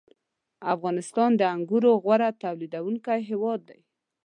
[0.73, 3.79] •افغانستان د انګورو غوره تولیدوونکی هېواد دی.